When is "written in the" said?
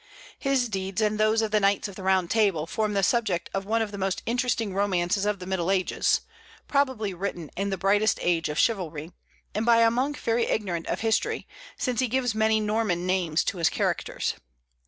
7.13-7.77